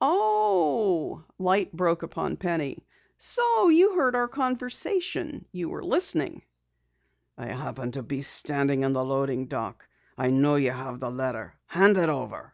[0.00, 2.84] "Oh!" Light broke upon Penny.
[3.18, 5.44] "So you heard our conversation!
[5.52, 6.42] You were listening!"
[7.38, 9.86] "I happened to be standing in the loading dock.
[10.18, 11.54] I know you have the letter.
[11.66, 12.52] Hand it over."